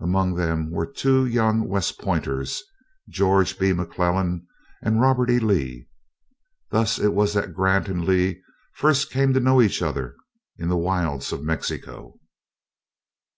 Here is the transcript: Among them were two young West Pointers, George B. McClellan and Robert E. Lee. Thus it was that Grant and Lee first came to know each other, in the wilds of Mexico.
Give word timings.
Among 0.00 0.34
them 0.34 0.70
were 0.70 0.86
two 0.86 1.26
young 1.26 1.68
West 1.68 2.00
Pointers, 2.00 2.62
George 3.06 3.58
B. 3.58 3.74
McClellan 3.74 4.46
and 4.80 4.98
Robert 4.98 5.28
E. 5.28 5.38
Lee. 5.38 5.88
Thus 6.70 6.98
it 6.98 7.12
was 7.12 7.34
that 7.34 7.52
Grant 7.52 7.88
and 7.88 8.06
Lee 8.06 8.40
first 8.72 9.10
came 9.10 9.34
to 9.34 9.40
know 9.40 9.60
each 9.60 9.82
other, 9.82 10.16
in 10.56 10.70
the 10.70 10.78
wilds 10.78 11.34
of 11.34 11.42
Mexico. 11.44 12.18